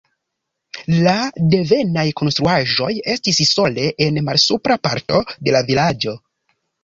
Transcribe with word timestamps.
La 1.07 1.11
devenaj 1.53 2.05
konstruaĵoj 2.21 2.89
estis 3.15 3.41
sole 3.49 3.85
en 4.07 4.17
malsupra 4.31 4.79
parto 4.87 5.21
de 5.49 5.55
la 5.57 5.63
vilaĝo. 5.71 6.15